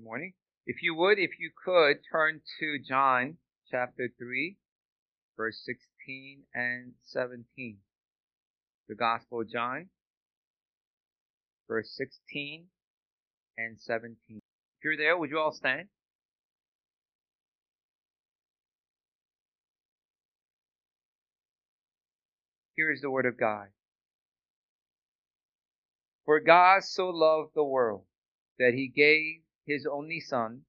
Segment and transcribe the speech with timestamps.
[0.00, 0.32] Good morning.
[0.66, 3.36] If you would, if you could, turn to John
[3.70, 4.56] chapter 3,
[5.36, 7.76] verse 16 and 17.
[8.88, 9.90] The Gospel of John,
[11.68, 12.64] verse 16
[13.58, 14.16] and 17.
[14.28, 15.88] If you're there, would you all stand?
[22.74, 23.66] Here is the Word of God.
[26.24, 28.04] For God so loved the world
[28.58, 30.62] that he gave his only Son,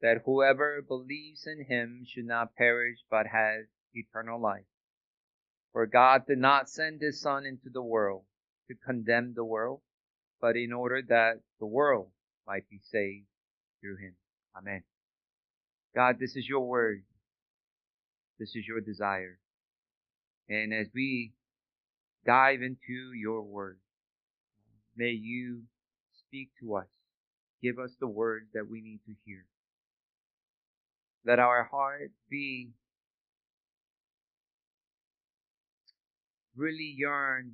[0.00, 3.62] that whoever believes in him should not perish but have
[3.94, 4.64] eternal life.
[5.72, 8.24] For God did not send his Son into the world
[8.68, 9.80] to condemn the world,
[10.40, 12.10] but in order that the world
[12.46, 13.26] might be saved
[13.80, 14.14] through him.
[14.56, 14.82] Amen.
[15.94, 17.04] God, this is your word.
[18.38, 19.38] This is your desire.
[20.48, 21.32] And as we
[22.24, 23.78] dive into your word.
[24.96, 25.62] May you
[26.26, 26.86] speak to us.
[27.62, 29.46] Give us the words that we need to hear.
[31.24, 32.70] Let our heart be
[36.56, 37.52] really yearn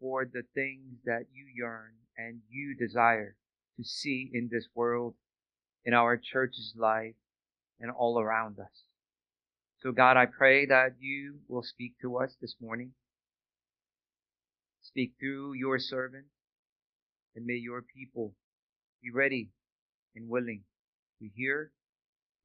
[0.00, 3.36] for the things that you yearn and you desire
[3.76, 5.14] to see in this world,
[5.84, 7.14] in our church's life,
[7.80, 8.84] and all around us.
[9.80, 12.92] So God, I pray that you will speak to us this morning.
[14.80, 16.26] Speak through your servant,
[17.34, 18.34] and may your people
[19.04, 19.50] be ready
[20.16, 20.62] and willing
[21.20, 21.70] to hear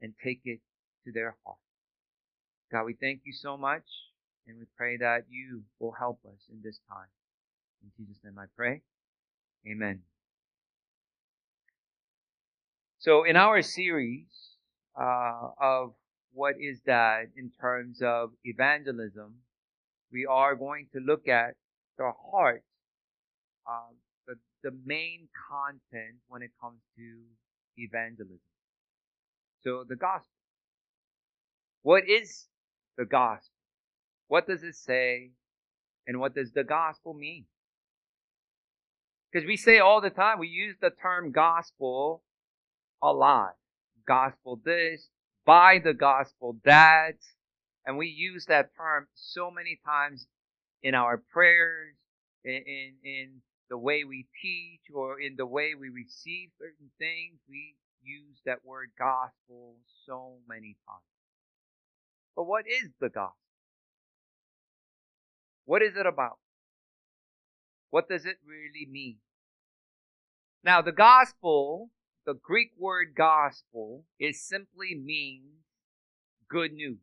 [0.02, 0.60] and take it
[1.06, 1.58] to their heart.
[2.72, 3.84] God, we thank you so much,
[4.48, 7.08] and we pray that you will help us in this time.
[7.82, 8.82] In Jesus' name I pray.
[9.68, 10.02] Amen.
[13.00, 14.28] So, in our series
[15.00, 15.94] uh, of
[16.34, 19.36] what is that in terms of evangelism,
[20.12, 21.56] we are going to look at
[21.98, 22.64] the heart,
[23.68, 23.94] uh,
[24.64, 27.22] the, main content when it comes to
[27.78, 28.40] evangelism.
[29.64, 30.32] So the gospel.
[31.82, 32.48] What is
[32.98, 33.54] the gospel?
[34.28, 35.32] What does it say?
[36.08, 37.46] And what does the gospel mean?
[39.32, 42.24] Because we say all the time, we use the term gospel
[43.02, 43.56] a lot.
[44.08, 45.08] Gospel this,
[45.46, 47.18] by the gospel that,
[47.86, 50.26] and we use that term so many times
[50.82, 51.96] in our prayers,
[52.44, 57.40] in, in, in the way we teach, or in the way we receive certain things.
[57.48, 59.76] We use that word gospel
[60.06, 61.04] so many times.
[62.36, 63.36] But what is the gospel?
[65.66, 66.40] What is it about?
[67.92, 69.18] What does it really mean?
[70.64, 71.90] Now, the gospel,
[72.26, 75.64] the Greek word gospel, is simply means
[76.50, 77.00] good news.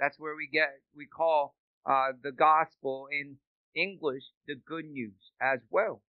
[0.00, 1.54] That's where we get, we call
[1.86, 3.36] uh, the gospel in
[3.74, 6.02] English the good news as well.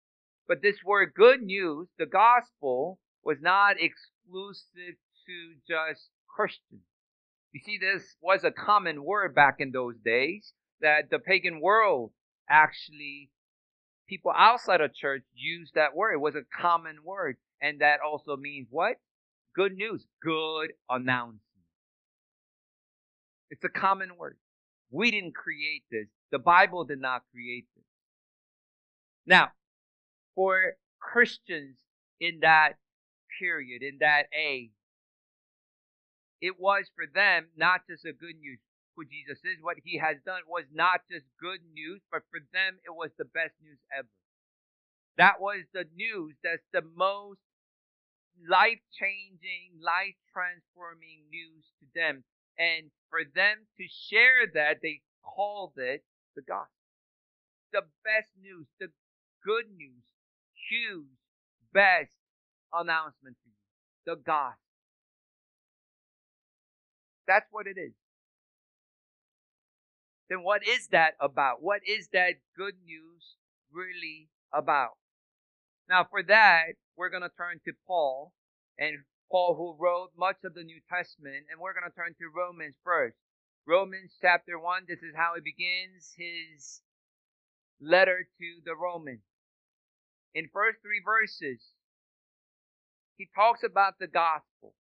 [0.47, 6.81] But this word good news, the gospel, was not exclusive to just Christians.
[7.53, 12.11] You see, this was a common word back in those days that the pagan world
[12.49, 13.29] actually,
[14.07, 16.13] people outside of church used that word.
[16.13, 17.37] It was a common word.
[17.61, 18.95] And that also means what?
[19.55, 20.05] Good news.
[20.21, 21.39] Good announcement.
[23.49, 24.37] It's a common word.
[24.91, 26.07] We didn't create this.
[26.33, 27.85] The Bible did not create this.
[29.27, 29.51] Now,
[30.33, 31.77] for Christians
[32.19, 32.81] in that
[33.39, 34.73] period, in that age,
[36.41, 38.57] it was for them not just a good news
[38.95, 39.61] for Jesus is.
[39.61, 43.29] What he has done was not just good news, but for them it was the
[43.29, 44.09] best news ever.
[45.19, 47.45] That was the news that's the most
[48.49, 52.23] life changing, life transforming news to them.
[52.57, 56.01] And for them to share that, they called it
[56.35, 56.69] the gospel.
[57.71, 58.87] The best news, the
[59.43, 60.03] good news,
[60.69, 61.17] huge,
[61.73, 62.13] best
[62.73, 64.15] announcement for you.
[64.15, 64.59] The gospel.
[67.27, 67.93] That's what it is.
[70.29, 71.61] Then what is that about?
[71.61, 73.35] What is that good news
[73.71, 74.97] really about?
[75.89, 78.33] Now, for that, we're going to turn to Paul
[78.77, 78.97] and
[79.29, 82.75] Paul, who wrote much of the New Testament, and we're going to turn to Romans
[82.83, 83.15] first.
[83.65, 86.81] Romans chapter 1, this is how he begins his
[87.79, 89.23] letter to the Romans.
[90.35, 91.61] In first three verses,
[93.15, 94.73] he talks about the gospel.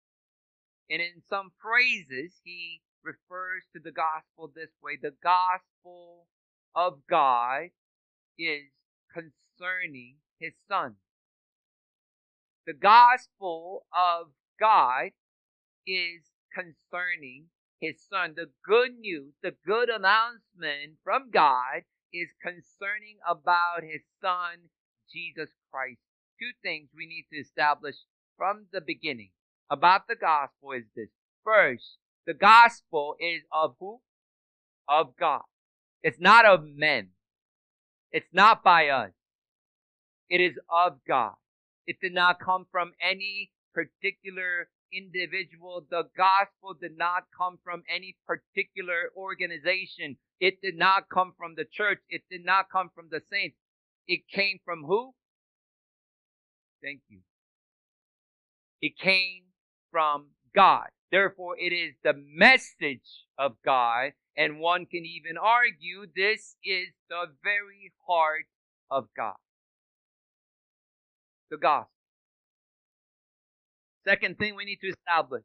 [0.89, 4.97] And in some phrases, he refers to the gospel this way.
[5.01, 6.27] The gospel
[6.75, 7.69] of God
[8.39, 8.73] is
[9.13, 10.95] concerning his son.
[12.67, 14.29] The gospel of
[14.59, 15.11] God
[15.87, 16.23] is
[16.55, 17.49] concerning
[17.81, 18.35] his son.
[18.37, 21.83] The good news, the good announcement from God
[22.13, 24.71] is concerning about his son,
[25.11, 26.01] Jesus Christ.
[26.39, 27.97] Two things we need to establish
[28.37, 29.31] from the beginning
[29.71, 31.09] about the gospel is this.
[31.45, 34.01] First, the gospel is of who?
[34.89, 35.43] Of God.
[36.03, 37.11] It's not of men.
[38.13, 39.13] It's not by us.
[40.29, 41.35] It is of God.
[41.87, 45.87] It did not come from any particular individual.
[45.91, 50.17] The gospel did not come from any particular organization.
[50.41, 52.01] It did not come from the church.
[52.09, 53.57] It did not come from the saints.
[54.07, 55.15] It came from who?
[56.83, 57.21] Thank you.
[58.81, 59.45] It came
[59.91, 60.89] from God.
[61.11, 67.27] Therefore, it is the message of God, and one can even argue this is the
[67.43, 68.47] very heart
[68.91, 69.37] of God.
[71.51, 72.00] The gospel.
[74.05, 75.45] Second thing we need to establish.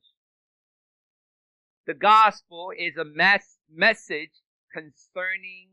[1.87, 4.31] The gospel is a mess, message
[4.73, 5.69] concerning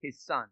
[0.00, 0.46] his son.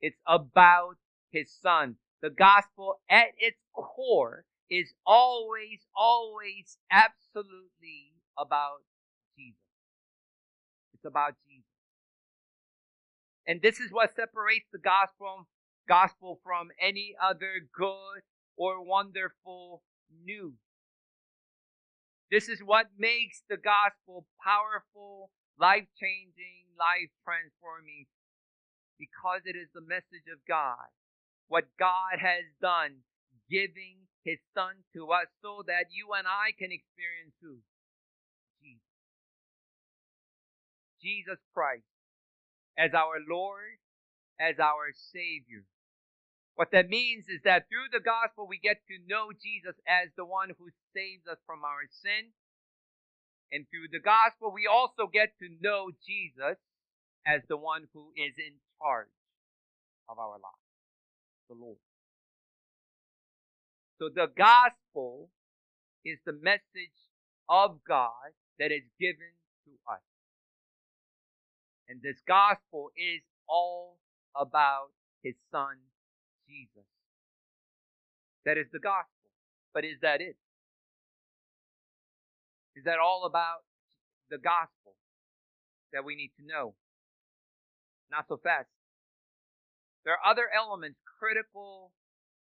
[0.00, 0.96] It's about
[1.30, 1.96] his son.
[2.20, 8.82] The gospel at its core is always, always absolutely about
[9.36, 9.58] Jesus.
[10.94, 11.66] It's about Jesus.
[13.46, 15.48] And this is what separates the gospel,
[15.88, 18.22] gospel from any other good
[18.56, 19.82] or wonderful
[20.24, 20.58] news.
[22.30, 28.06] This is what makes the gospel powerful, life changing, life transforming,
[28.98, 30.88] because it is the message of God.
[31.48, 33.04] What God has done,
[33.50, 37.60] giving his son to us so that you and I can experience who?
[38.62, 38.80] Jesus.
[41.02, 41.84] Jesus Christ
[42.78, 43.76] as our Lord,
[44.40, 45.64] as our Savior.
[46.62, 50.24] What that means is that through the gospel, we get to know Jesus as the
[50.24, 52.30] one who saves us from our sin.
[53.50, 56.62] And through the gospel, we also get to know Jesus
[57.26, 59.10] as the one who is in charge
[60.08, 60.70] of our lives,
[61.50, 61.82] the Lord.
[63.98, 65.30] So the gospel
[66.04, 67.10] is the message
[67.48, 69.34] of God that is given
[69.66, 70.06] to us.
[71.88, 73.98] And this gospel is all
[74.38, 74.94] about
[75.24, 75.90] his son
[76.52, 76.84] Jesus.
[78.44, 79.32] That is the gospel.
[79.72, 80.36] But is that it?
[82.76, 83.64] Is that all about
[84.28, 84.96] the gospel
[85.92, 86.74] that we need to know?
[88.10, 88.68] Not so fast.
[90.04, 91.92] There are other elements, critical,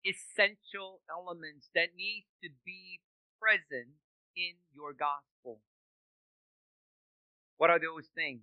[0.04, 3.00] essential elements that need to be
[3.40, 3.96] present
[4.36, 5.60] in your gospel.
[7.56, 8.42] What are those things?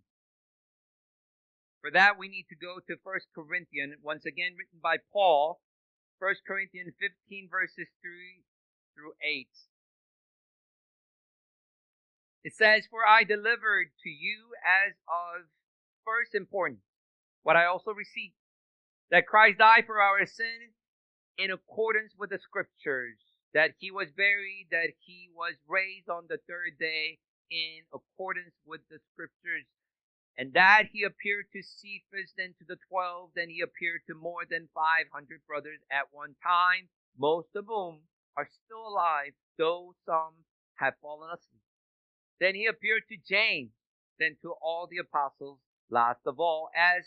[1.81, 5.61] For that, we need to go to 1 Corinthians, once again written by Paul,
[6.19, 8.45] 1 Corinthians 15, verses 3
[8.93, 9.49] through 8.
[12.43, 15.49] It says, For I delivered to you as of
[16.05, 16.85] first importance
[17.43, 18.37] what I also received,
[19.09, 20.77] that Christ died for our sins
[21.37, 23.17] in accordance with the scriptures,
[23.53, 27.17] that he was buried, that he was raised on the third day
[27.49, 29.65] in accordance with the scriptures,
[30.37, 34.45] and that he appeared to Cephas, then to the twelve, then he appeared to more
[34.49, 36.87] than five hundred brothers at one time,
[37.17, 37.99] most of whom
[38.37, 40.33] are still alive, though some
[40.75, 41.61] have fallen asleep.
[42.39, 43.71] Then he appeared to James,
[44.19, 45.59] then to all the apostles.
[45.89, 47.03] Last of all, as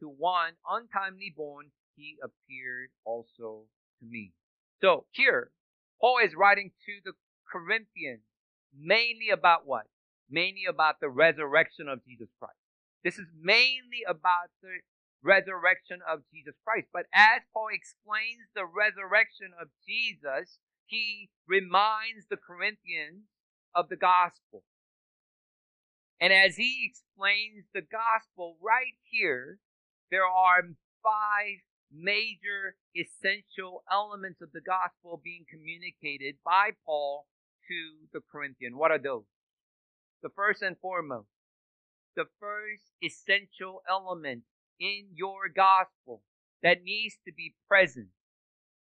[0.00, 1.66] to one untimely born,
[1.96, 3.64] he appeared also
[3.98, 4.32] to me.
[4.80, 5.50] So here,
[6.00, 7.12] Paul is writing to the
[7.50, 8.22] Corinthians
[8.78, 9.86] mainly about what?
[10.30, 12.57] Mainly about the resurrection of Jesus Christ.
[13.04, 14.82] This is mainly about the
[15.22, 16.88] resurrection of Jesus Christ.
[16.92, 23.28] But as Paul explains the resurrection of Jesus, he reminds the Corinthians
[23.74, 24.64] of the gospel.
[26.20, 29.58] And as he explains the gospel right here,
[30.10, 30.62] there are
[31.02, 31.62] five
[31.92, 37.26] major essential elements of the gospel being communicated by Paul
[37.68, 38.76] to the Corinthian.
[38.76, 39.24] What are those?
[40.22, 41.28] The first and foremost,
[42.18, 44.42] the first essential element
[44.80, 46.20] in your gospel
[46.64, 48.08] that needs to be present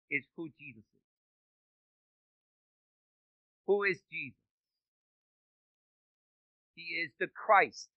[0.09, 1.09] is who Jesus is.
[3.67, 4.39] Who is Jesus?
[6.73, 7.89] He is the Christ.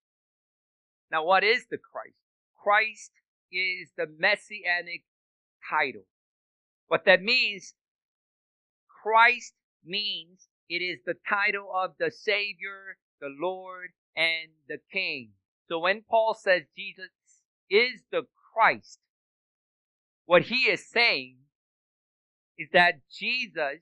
[1.11, 2.13] Now, what is the Christ?
[2.61, 3.09] Christ
[3.51, 5.03] is the messianic
[5.67, 6.05] title.
[6.89, 7.73] What that means,
[9.01, 15.31] Christ means it is the title of the Savior, the Lord, and the King.
[15.69, 17.09] So when Paul says Jesus
[17.69, 18.99] is the Christ,
[20.25, 21.37] what he is saying
[22.57, 23.81] is that Jesus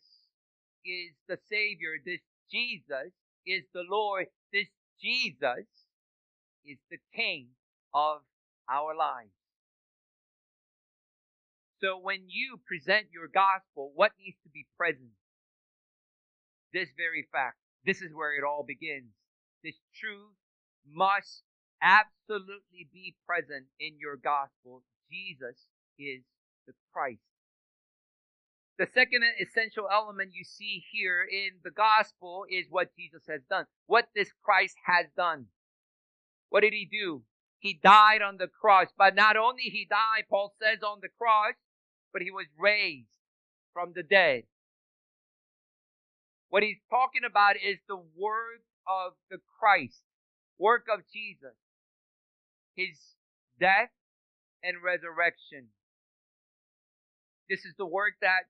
[0.85, 1.97] is the Savior.
[2.03, 2.21] This
[2.51, 3.13] Jesus
[3.45, 4.27] is the Lord.
[4.53, 4.67] This
[5.01, 5.67] Jesus
[6.65, 7.47] is the King
[7.93, 8.21] of
[8.69, 9.31] our lives.
[11.81, 15.17] So when you present your gospel, what needs to be present?
[16.73, 17.57] This very fact.
[17.85, 19.09] This is where it all begins.
[19.63, 20.35] This truth
[20.87, 21.43] must
[21.81, 24.83] absolutely be present in your gospel.
[25.09, 26.21] Jesus is
[26.67, 27.21] the Christ.
[28.77, 33.65] The second essential element you see here in the gospel is what Jesus has done.
[33.85, 35.47] What this Christ has done.
[36.49, 37.23] What did he do?
[37.59, 38.87] He died on the cross.
[38.97, 41.53] But not only he died, Paul says on the cross,
[42.11, 43.07] but he was raised
[43.73, 44.43] from the dead.
[46.49, 50.01] What he's talking about is the work of the Christ,
[50.57, 51.55] work of Jesus,
[52.75, 52.97] his
[53.59, 53.91] death
[54.63, 55.67] and resurrection.
[57.49, 58.49] This is the work that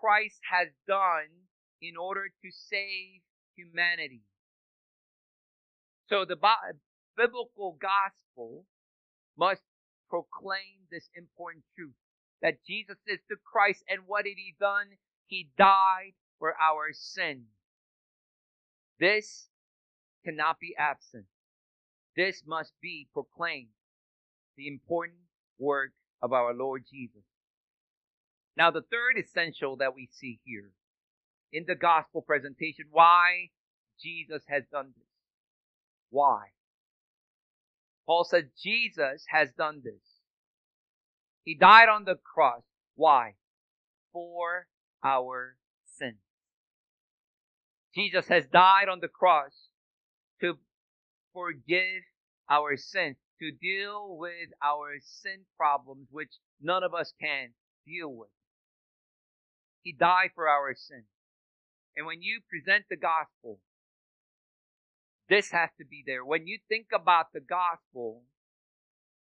[0.00, 1.30] Christ has done
[1.80, 3.22] in order to save
[3.56, 4.22] humanity.
[6.08, 6.36] So the
[7.16, 8.66] biblical gospel
[9.38, 9.62] must
[10.10, 11.94] proclaim this important truth
[12.42, 14.86] that Jesus is the Christ and what did he done?
[15.26, 17.44] He died for our sin.
[19.00, 19.48] This
[20.24, 21.24] cannot be absent.
[22.16, 23.70] This must be proclaimed.
[24.56, 25.18] The important
[25.58, 27.24] work of our Lord Jesus.
[28.56, 30.70] Now, the third essential that we see here
[31.52, 33.50] in the gospel presentation, why
[34.00, 35.06] Jesus has done this.
[36.10, 36.48] Why?
[38.06, 40.20] Paul said Jesus has done this.
[41.44, 42.62] He died on the cross.
[42.94, 43.34] Why?
[44.12, 44.66] For
[45.04, 46.18] our sins.
[47.94, 49.68] Jesus has died on the cross
[50.42, 50.58] to
[51.32, 52.02] forgive
[52.50, 57.50] our sins, to deal with our sin problems, which none of us can
[57.86, 58.28] deal with.
[59.82, 61.06] He died for our sins.
[61.96, 63.58] And when you present the gospel,
[65.28, 66.24] this has to be there.
[66.24, 68.22] When you think about the gospel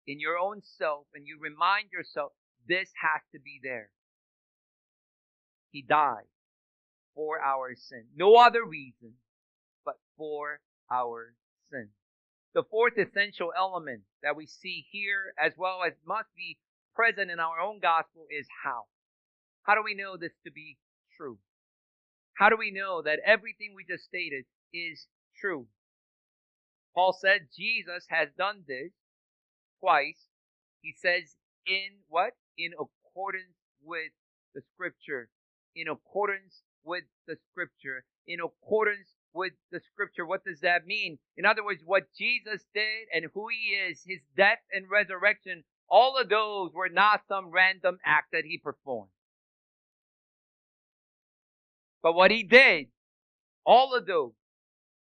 [0.06, 2.32] in your own self and you remind yourself,
[2.66, 3.90] this has to be there.
[5.70, 6.28] He died
[7.14, 8.06] for our sin.
[8.16, 9.14] No other reason,
[9.84, 11.34] but for our
[11.70, 11.88] sin.
[12.54, 16.58] The fourth essential element that we see here, as well as must be
[16.94, 18.84] present in our own gospel, is how.
[19.62, 20.78] How do we know this to be
[21.16, 21.38] true?
[22.34, 25.06] How do we know that everything we just stated is
[25.38, 25.66] true?
[26.94, 28.90] Paul said Jesus has done this
[29.78, 30.26] twice.
[30.80, 32.32] He says in what?
[32.58, 34.12] In accordance with
[34.54, 35.28] the scripture.
[35.76, 38.04] In accordance with the scripture.
[38.26, 40.26] In accordance with the scripture.
[40.26, 41.18] What does that mean?
[41.36, 46.16] In other words, what Jesus did and who he is, his death and resurrection, all
[46.16, 49.10] of those were not some random act that he performed.
[52.02, 52.86] But what he did,
[53.64, 54.32] all of those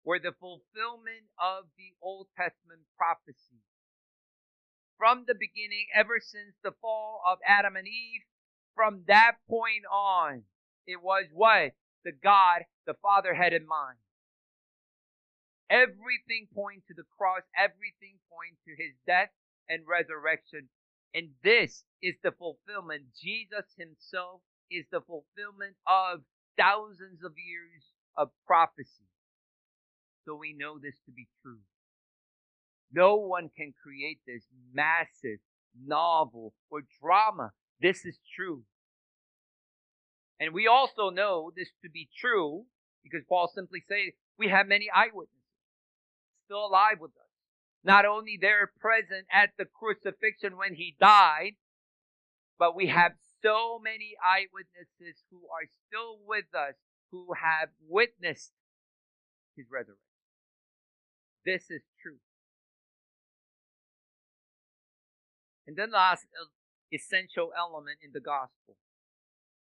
[0.03, 3.61] were the fulfillment of the Old Testament prophecy.
[4.97, 8.21] From the beginning, ever since the fall of Adam and Eve,
[8.75, 10.43] from that point on,
[10.87, 11.71] it was what
[12.03, 13.97] the God the Father had in mind.
[15.73, 19.33] Everything points to the cross, everything points to his death
[19.67, 20.69] and resurrection.
[21.15, 23.09] And this is the fulfillment.
[23.17, 26.21] Jesus himself is the fulfillment of
[26.57, 27.81] thousands of years
[28.15, 29.09] of prophecy.
[30.25, 31.65] So we know this to be true.
[32.93, 35.39] No one can create this massive
[35.73, 37.51] novel or drama.
[37.81, 38.61] This is true.
[40.39, 42.65] And we also know this to be true
[43.03, 45.42] because Paul simply says we have many eyewitnesses
[46.45, 47.31] still alive with us.
[47.83, 51.53] Not only they're present at the crucifixion when he died,
[52.57, 56.75] but we have so many eyewitnesses who are still with us
[57.11, 58.53] who have witnessed
[59.55, 59.99] his resurrection.
[61.45, 62.23] This is true.
[65.67, 66.25] And then the last
[66.91, 68.75] essential element in the gospel.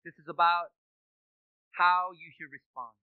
[0.04, 0.76] This is about
[1.72, 2.94] how you should respond.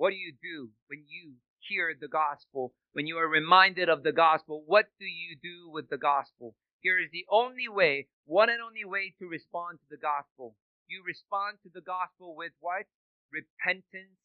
[0.00, 2.72] What do you do when you hear the gospel?
[2.94, 6.54] When you are reminded of the gospel, what do you do with the gospel?
[6.80, 10.56] Here is the only way, one and only way to respond to the gospel.
[10.88, 12.86] You respond to the gospel with what?
[13.30, 14.16] Repentance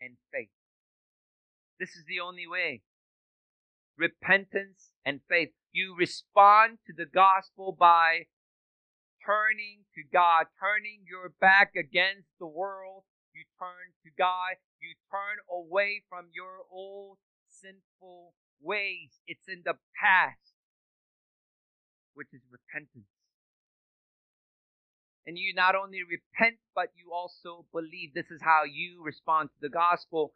[0.00, 0.50] and faith.
[1.78, 2.82] This is the only way.
[3.96, 5.50] Repentance and faith.
[5.70, 8.26] You respond to the gospel by
[9.24, 13.04] turning to God, turning your back against the world.
[13.38, 14.58] You turn to God.
[14.82, 19.22] You turn away from your old sinful ways.
[19.28, 20.58] It's in the past
[22.14, 23.06] which is repentance.
[25.24, 28.12] And you not only repent, but you also believe.
[28.12, 30.32] This is how you respond to the gospel.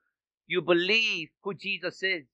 [0.47, 2.26] You believe who Jesus is.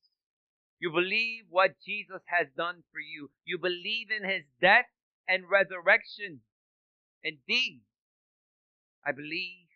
[0.80, 3.30] You believe what Jesus has done for you.
[3.46, 4.90] You believe in his death
[5.26, 6.40] and resurrection.
[7.24, 7.80] Indeed,
[9.06, 9.67] I believe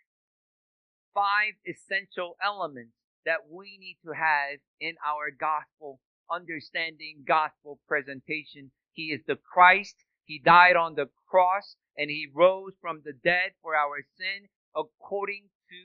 [1.14, 2.92] five essential elements
[3.24, 6.00] that we need to have in our gospel
[6.30, 8.70] understanding, gospel presentation.
[8.92, 9.96] He is the Christ.
[10.24, 15.44] He died on the cross and he rose from the dead for our sin according
[15.68, 15.76] to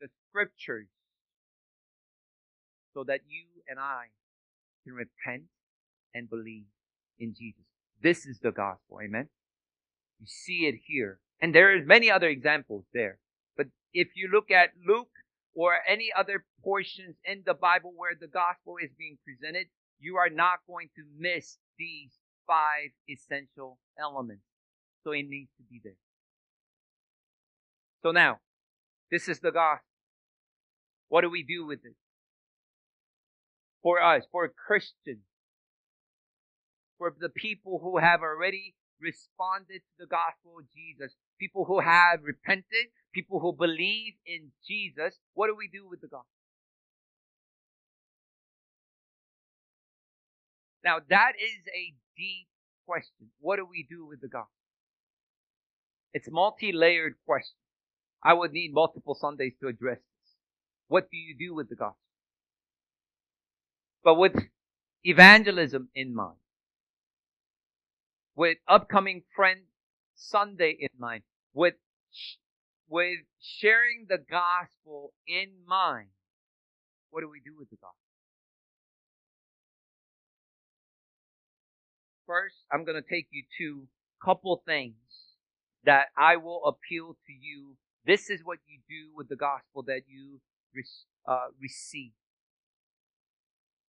[0.00, 0.88] the scriptures
[2.94, 4.06] so that you and I
[4.84, 5.44] can repent
[6.14, 6.66] and believe
[7.18, 7.64] in Jesus.
[8.02, 8.98] This is the gospel.
[9.02, 9.28] Amen.
[10.20, 11.20] You see it here.
[11.40, 13.18] And there are many other examples there.
[13.58, 15.10] But if you look at Luke
[15.54, 19.66] or any other portions in the Bible where the gospel is being presented,
[19.98, 22.12] you are not going to miss these
[22.46, 24.44] five essential elements.
[25.04, 25.98] So it needs to be there.
[28.02, 28.38] So now,
[29.10, 29.84] this is the gospel.
[31.08, 31.94] What do we do with it?
[33.82, 35.24] For us, for Christians,
[36.98, 42.20] for the people who have already responded to the gospel of Jesus, people who have
[42.22, 46.26] repented, people who believe in Jesus, what do we do with the gospel?
[50.84, 52.48] Now that is a deep
[52.86, 53.30] question.
[53.40, 54.50] What do we do with the gospel?
[56.14, 57.56] It's a multi-layered question.
[58.22, 60.30] I would need multiple Sundays to address this.
[60.88, 61.98] What do you do with the gospel?
[64.02, 64.36] But with
[65.04, 66.38] evangelism in mind,
[68.38, 69.62] with upcoming Friend
[70.14, 71.74] Sunday in mind, with
[72.88, 76.10] with sharing the gospel in mind,
[77.10, 77.98] what do we do with the gospel?
[82.28, 83.88] First, I'm going to take you to
[84.22, 84.94] a couple things
[85.84, 87.74] that I will appeal to you.
[88.06, 90.38] This is what you do with the gospel that you
[91.26, 92.12] uh, receive.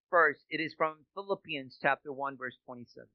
[0.09, 3.09] First, it is from Philippians chapter 1 verse 27.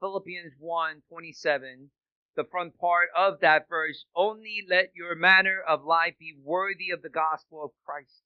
[0.00, 1.90] Philippians 1 27,
[2.34, 7.02] the front part of that verse, only let your manner of life be worthy of
[7.02, 8.22] the gospel of Christ.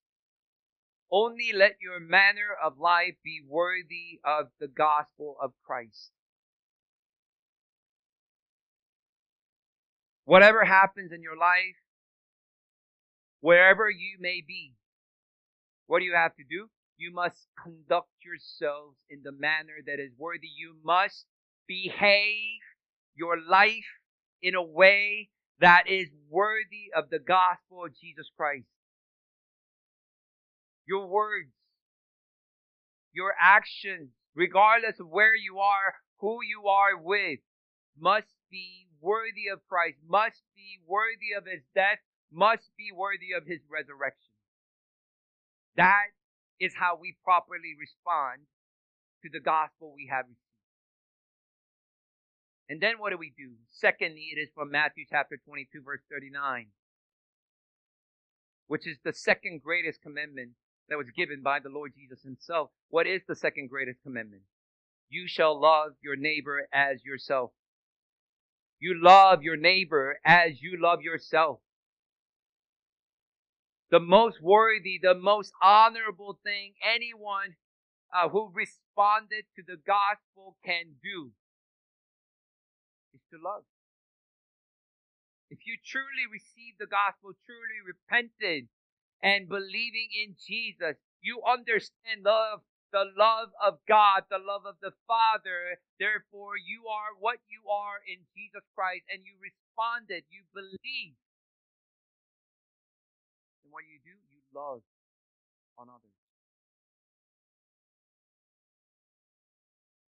[1.11, 6.11] Only let your manner of life be worthy of the gospel of Christ.
[10.25, 11.77] Whatever happens in your life,
[13.41, 14.75] wherever you may be,
[15.87, 16.69] what do you have to do?
[16.97, 20.47] You must conduct yourselves in the manner that is worthy.
[20.47, 21.27] You must
[21.67, 22.61] behave
[23.15, 23.71] your life
[24.43, 25.29] in a way
[25.61, 28.67] that is worthy of the gospel of Jesus Christ.
[30.87, 31.51] Your words,
[33.13, 37.39] your actions, regardless of where you are, who you are with,
[37.99, 41.99] must be worthy of Christ, must be worthy of his death,
[42.33, 44.35] must be worthy of his resurrection.
[45.77, 46.13] That
[46.61, 48.47] is how we properly respond
[49.23, 50.44] to the gospel we have received.
[52.69, 53.53] And then what do we do?
[53.71, 56.69] Secondly, it is from Matthew chapter 22 verse 39,
[58.67, 60.53] which is the second greatest commandment
[60.89, 62.71] that was given by the Lord Jesus himself.
[62.89, 64.43] What is the second greatest commandment?
[65.09, 67.53] You shall love your neighbor as yourself.
[68.81, 71.61] You love your neighbor as you love yourself.
[73.91, 77.57] The most worthy, the most honorable thing anyone
[78.15, 81.31] uh, who responded to the gospel can do
[83.15, 83.65] is to love.
[85.51, 88.67] If you truly received the gospel, truly repented,
[89.23, 92.61] and believing in Jesus, you understand love,
[92.93, 95.79] the love of God, the love of the Father.
[95.99, 101.17] Therefore, you are what you are in Jesus Christ, and you responded, you believe.
[103.65, 104.13] And what you do?
[104.13, 104.83] You love
[105.79, 106.19] on others.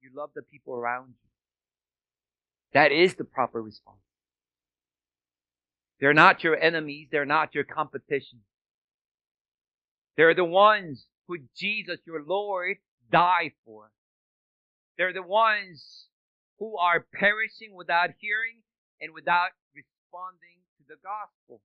[0.02, 1.25] You love the people around you.
[2.76, 3.96] That is the proper response.
[5.98, 7.08] They're not your enemies.
[7.10, 8.40] They're not your competition.
[10.18, 12.76] They're the ones who Jesus, your Lord,
[13.10, 13.90] died for.
[14.98, 16.08] They're the ones
[16.58, 18.58] who are perishing without hearing
[19.00, 21.62] and without responding to the gospel.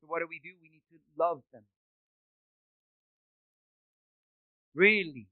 [0.00, 0.50] So what do we do?
[0.62, 1.64] We need to love them.
[4.72, 5.26] Really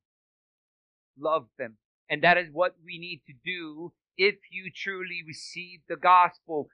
[1.16, 1.76] love them.
[2.08, 6.68] And that is what we need to do if you truly receive the gospel.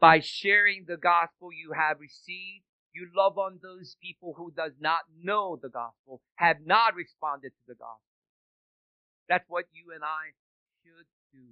[0.00, 5.00] By sharing the gospel you have received, you love on those people who does not
[5.22, 8.00] know the gospel, have not responded to the gospel.
[9.28, 10.34] That's what you and I
[10.82, 11.46] should do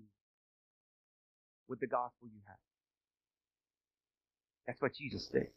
[1.68, 2.58] with the gospel you have.
[4.66, 5.48] That's what Jesus did.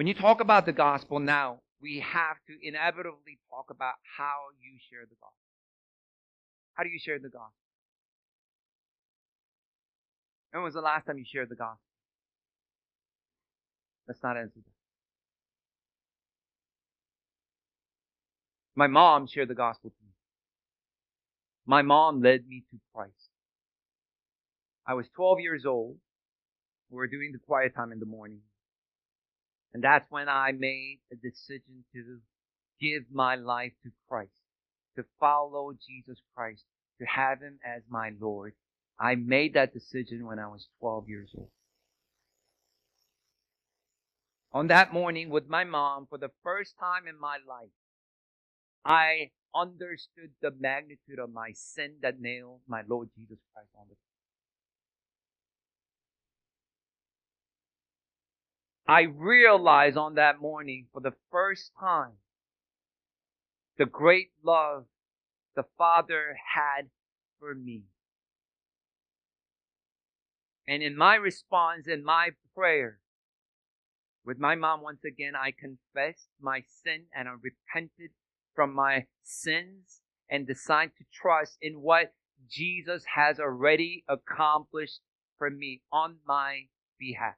[0.00, 4.78] When you talk about the gospel now, we have to inevitably talk about how you
[4.88, 5.44] share the gospel.
[6.72, 7.52] How do you share the gospel?
[10.52, 11.84] When was the last time you shared the gospel?
[14.08, 14.72] Let's not answer that.
[18.74, 20.12] My mom shared the gospel to me.
[21.66, 23.28] My mom led me to Christ.
[24.86, 25.98] I was 12 years old.
[26.88, 28.40] We were doing the quiet time in the morning.
[29.72, 32.18] And that's when I made a decision to
[32.80, 34.32] give my life to Christ,
[34.96, 36.64] to follow Jesus Christ,
[37.00, 38.54] to have Him as my Lord.
[38.98, 41.50] I made that decision when I was 12 years old.
[44.52, 47.70] On that morning with my mom, for the first time in my life,
[48.84, 53.94] I understood the magnitude of my sin that nailed my Lord Jesus Christ on the
[53.94, 54.09] cross.
[58.90, 62.14] I realized on that morning for the first time
[63.78, 64.86] the great love
[65.54, 66.88] the Father had
[67.38, 67.84] for me.
[70.66, 72.98] And in my response, in my prayer,
[74.24, 78.10] with my mom once again, I confessed my sin and I repented
[78.56, 82.12] from my sins and decided to trust in what
[82.48, 84.98] Jesus has already accomplished
[85.38, 86.62] for me on my
[86.98, 87.36] behalf.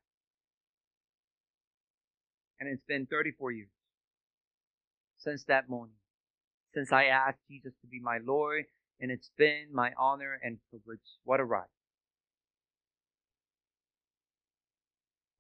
[2.63, 3.69] And it's been 34 years
[5.19, 5.97] since that morning,
[6.73, 8.67] since I asked Jesus to be my Lord,
[9.01, 11.01] and it's been my honor and privilege.
[11.25, 11.65] What a ride.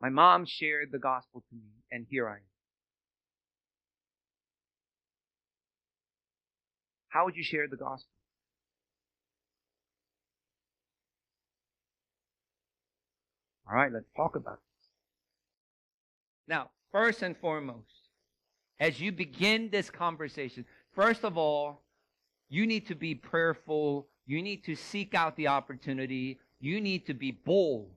[0.00, 2.40] My mom shared the gospel to me, and here I am.
[7.06, 8.10] How would you share the gospel?
[13.70, 14.88] All right, let's talk about this.
[16.48, 18.08] Now, first and foremost,
[18.78, 21.82] as you begin this conversation, first of all,
[22.48, 24.06] you need to be prayerful.
[24.26, 26.38] You need to seek out the opportunity.
[26.60, 27.90] You need to be bold.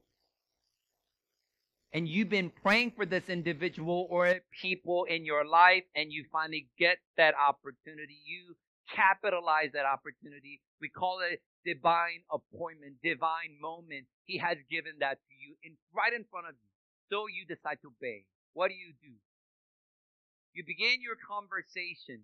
[1.93, 6.67] And you've been praying for this individual or people in your life, and you finally
[6.77, 8.17] get that opportunity.
[8.25, 8.55] You
[8.93, 10.61] capitalize that opportunity.
[10.81, 14.05] We call it divine appointment, divine moment.
[14.25, 16.69] He has given that to you in right in front of you.
[17.09, 18.25] So you decide to obey.
[18.55, 19.11] What do you do?
[20.53, 22.23] You begin your conversation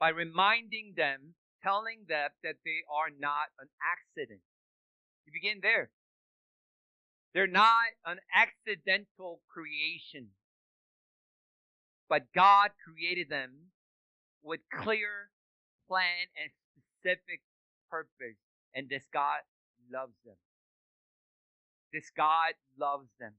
[0.00, 4.40] by reminding them, telling them that they are not an accident.
[5.26, 5.90] You begin there.
[7.34, 10.32] They're not an accidental creation.
[12.08, 13.52] But God created them
[14.42, 15.28] with clear
[15.86, 17.42] plan and specific
[17.90, 18.40] purpose.
[18.74, 19.44] And this God
[19.92, 20.36] loves them.
[21.92, 23.32] This God loves them.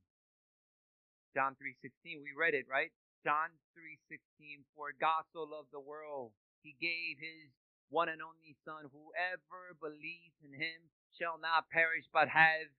[1.37, 2.89] John 3.16, we read it, right?
[3.23, 6.33] John 3.16, for God so loved the world,
[6.65, 7.53] he gave his
[7.93, 8.89] one and only son.
[8.89, 12.73] Whoever believes in him shall not perish, but have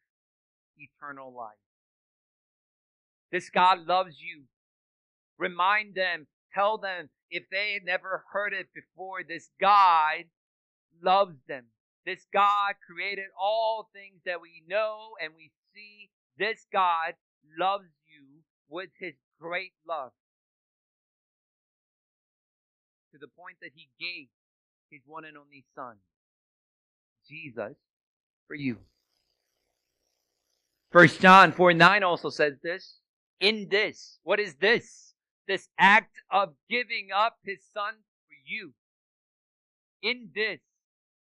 [0.74, 1.62] eternal life.
[3.30, 4.42] This God loves you.
[5.38, 10.26] Remind them, tell them if they never heard it before, this God
[11.00, 11.66] loves them.
[12.04, 16.10] This God created all things that we know and we see.
[16.38, 17.14] This God
[17.56, 17.86] loves
[18.68, 20.12] with his great love.
[23.12, 24.28] To the point that he gave
[24.90, 25.96] his one and only son,
[27.28, 27.76] Jesus,
[28.46, 28.76] for you.
[30.90, 32.98] First John 4 9 also says this.
[33.40, 35.08] In this, what is this?
[35.48, 37.94] this act of giving up his son
[38.28, 38.74] for you.
[40.02, 40.60] In this,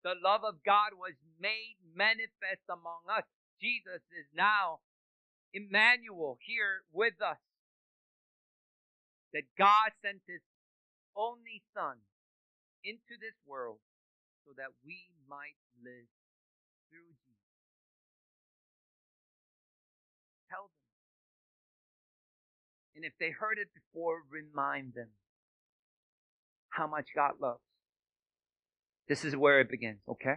[0.03, 3.23] the love of God was made manifest among us.
[3.61, 4.81] Jesus is now
[5.55, 7.39] Emmanuel here with us.
[9.33, 10.43] That God sent his
[11.17, 11.99] only son
[12.85, 13.79] into this world
[14.47, 16.07] so that we might live
[16.91, 17.51] through Jesus.
[20.51, 20.85] Tell them
[22.97, 25.09] and if they heard it before, remind them
[26.71, 27.61] how much God loves.
[29.09, 30.37] This is where it begins, okay?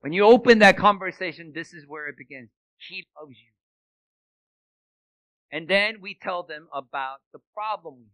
[0.00, 2.48] When you open that conversation, this is where it begins.
[2.88, 3.57] He loves you.
[5.50, 8.12] And then we tell them about the problem we have.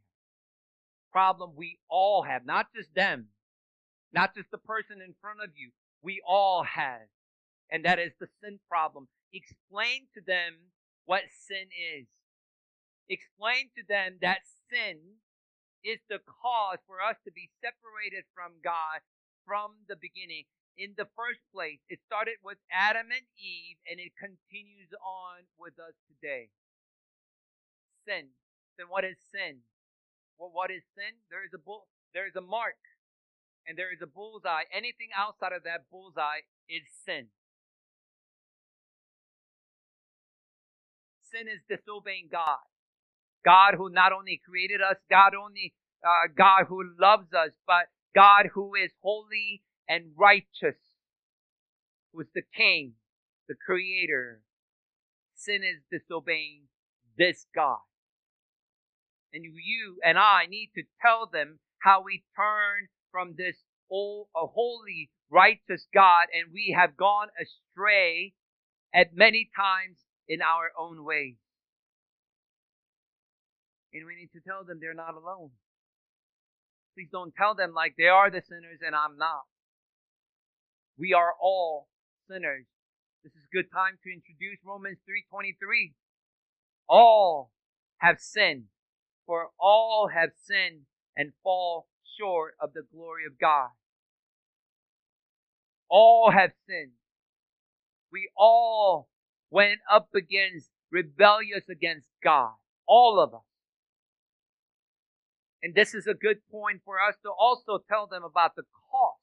[1.13, 3.29] Problem we all have, not just them,
[4.13, 5.71] not just the person in front of you.
[6.03, 7.07] We all have.
[7.71, 9.07] And that is the sin problem.
[9.33, 10.55] Explain to them
[11.07, 12.07] what sin is
[13.09, 15.21] explain to them that sin
[15.85, 19.05] is the cause for us to be separated from God
[19.45, 20.49] from the beginning.
[20.81, 25.77] In the first place, it started with Adam and Eve and it continues on with
[25.79, 26.49] us today.
[28.07, 28.29] Sin.
[28.77, 29.65] Then what is sin?
[30.39, 31.17] Well, what is sin?
[31.31, 32.79] There is a bull, there is a mark,
[33.67, 34.65] and there is a bullseye.
[34.73, 37.29] Anything outside of that bullseye is sin.
[41.23, 42.63] Sin is disobeying God.
[43.45, 48.47] God who not only created us, God only, uh, God who loves us, but God
[48.55, 50.79] who is holy and righteous,
[52.13, 52.95] who is the King,
[53.49, 54.43] the Creator.
[55.35, 56.69] Sin is disobeying
[57.19, 57.81] this God.
[59.35, 63.57] And you and I need to tell them how we turn from this
[63.91, 68.33] old, a holy, righteous God and we have gone astray
[68.95, 71.35] at many times in our own ways.
[73.93, 75.51] And we need to tell them they're not alone.
[76.95, 79.43] Please don't tell them like they are the sinners and I'm not.
[80.97, 81.89] We are all
[82.31, 82.67] sinners.
[83.25, 85.95] This is a good time to introduce Romans 3:23.
[86.89, 87.51] All
[87.99, 88.69] have sinned,
[89.27, 90.83] for all have sinned
[91.17, 91.87] and fall
[92.19, 93.69] short of the glory of God.
[95.89, 96.93] All have sinned.
[98.11, 99.09] We all
[99.51, 102.53] went up against rebellious against God.
[102.87, 103.41] All of us.
[105.63, 109.21] And this is a good point for us to also tell them about the cost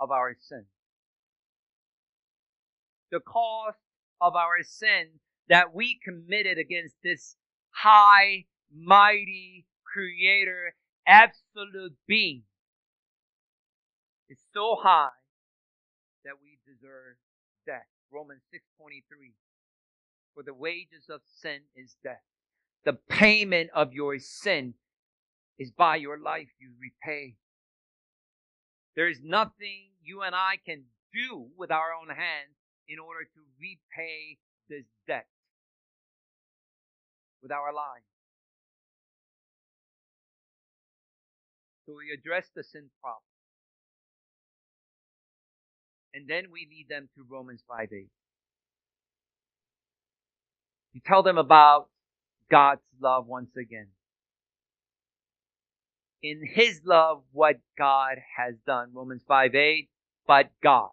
[0.00, 0.64] of our sin.
[3.12, 3.78] The cost
[4.20, 7.36] of our sin that we committed against this
[7.70, 10.74] high, mighty, creator,
[11.06, 12.42] absolute being
[14.28, 15.08] is so high
[16.24, 17.16] that we deserve
[17.66, 17.86] death.
[18.10, 19.34] Romans 6:23.
[20.34, 22.24] For the wages of sin is death.
[22.84, 24.74] The payment of your sin
[25.58, 27.36] is by your life you repay.
[28.96, 32.56] There is nothing you and I can do with our own hands
[32.88, 35.28] in order to repay this debt
[37.40, 38.04] with our lives.
[41.86, 43.20] So we address the sin problem.
[46.14, 48.08] And then we lead them to Romans 5 8.
[50.92, 51.88] You tell them about
[52.50, 53.88] God's love once again
[56.24, 58.88] in his love what God has done.
[58.94, 59.88] Romans 5 8,
[60.26, 60.88] but God.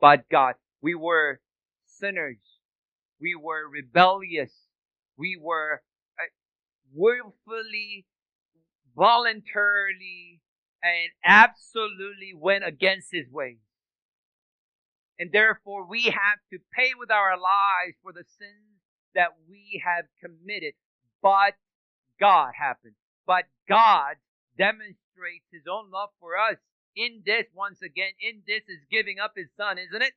[0.00, 0.54] But God.
[0.82, 1.40] We were
[1.86, 2.38] sinners.
[3.20, 4.52] We were rebellious.
[5.16, 5.80] We were
[6.18, 6.24] uh,
[6.92, 8.04] willfully,
[9.00, 10.42] voluntarily,
[10.82, 13.56] and absolutely went against his ways.
[15.18, 18.80] And therefore we have to pay with our lives for the sins
[19.14, 20.74] that we have committed.
[21.22, 21.54] But
[22.20, 22.94] God happened.
[23.26, 24.16] But God
[24.58, 26.56] demonstrates his own love for us
[26.94, 30.12] in this, once again, in this is giving up his son, isn't it?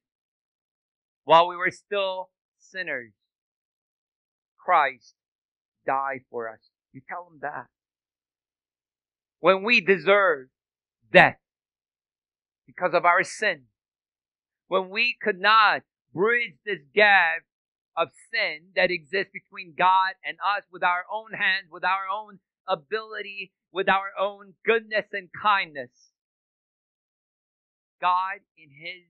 [1.23, 3.13] While we were still sinners,
[4.57, 5.15] Christ
[5.85, 6.59] died for us.
[6.91, 7.67] You tell him that.
[9.43, 10.47] When we deserve
[11.11, 11.35] death
[12.65, 13.63] because of our sin,
[14.69, 15.81] when we could not
[16.13, 17.43] bridge this gap
[17.97, 22.39] of sin that exists between God and us with our own hands, with our own
[22.69, 25.91] ability, with our own goodness and kindness.
[27.99, 29.03] God, in His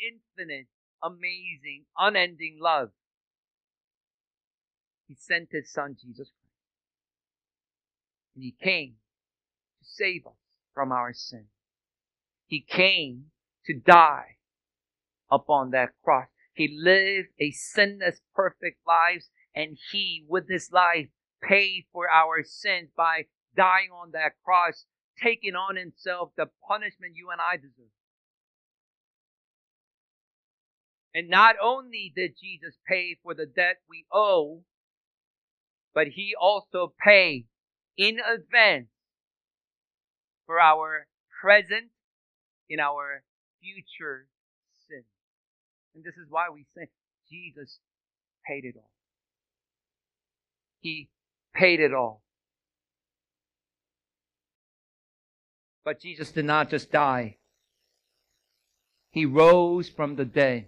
[0.00, 0.66] infinite,
[1.00, 2.90] amazing, unending love,
[5.06, 6.56] He sent His Son, Jesus Christ.
[8.34, 8.96] And He came
[9.82, 10.32] to save us
[10.74, 11.46] from our sin.
[12.46, 13.26] He came
[13.66, 14.36] to die
[15.30, 16.28] upon that cross.
[16.54, 21.08] He lived a sinless, perfect life, and He, with His life,
[21.42, 24.86] paid for our sins by dying on that cross,
[25.22, 27.90] taking on himself the punishment you and I deserve.
[31.14, 34.62] And not only did Jesus pay for the debt we owe,
[35.94, 37.46] but he also paid
[37.98, 38.88] in advance
[40.46, 41.06] for our
[41.40, 41.90] present
[42.68, 43.22] in our
[43.60, 44.26] future
[44.88, 45.04] sin.
[45.94, 46.88] And this is why we say
[47.30, 47.78] Jesus
[48.46, 48.90] paid it all.
[50.80, 51.08] He
[51.54, 52.22] paid it all.
[55.84, 57.36] But Jesus did not just die.
[59.10, 60.66] He rose from the dead.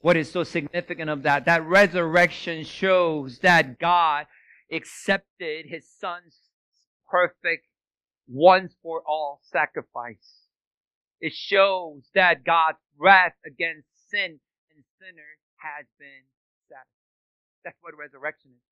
[0.00, 1.44] What is so significant of that?
[1.44, 4.26] That resurrection shows that God
[4.70, 6.36] accepted his son's
[7.10, 7.66] perfect
[8.32, 10.48] once for all sacrifice.
[11.20, 14.40] It shows that God's wrath against sin
[14.74, 16.24] and sinners has been
[16.68, 16.88] satisfied.
[17.64, 18.62] That's what resurrection is.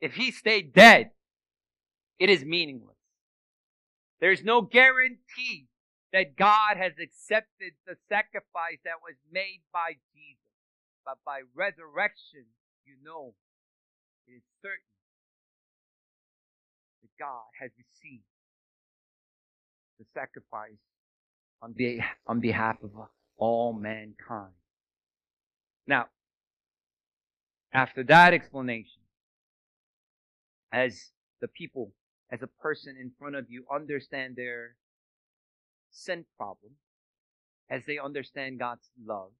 [0.00, 1.10] If he stayed dead,
[2.18, 2.96] it is meaningless.
[4.20, 5.66] There's no guarantee
[6.12, 10.38] that God has accepted the sacrifice that was made by Jesus.
[11.04, 12.46] But by resurrection,
[12.84, 13.34] you know
[14.26, 14.97] it is certain
[17.18, 18.24] God has received
[19.98, 20.78] the sacrifice
[21.62, 22.90] on, be- on behalf of
[23.36, 24.52] all mankind.
[25.86, 26.06] Now,
[27.72, 29.00] after that explanation,
[30.72, 31.92] as the people,
[32.30, 34.76] as a person in front of you understand their
[35.90, 36.72] sin problem,
[37.70, 39.30] as they understand God's love,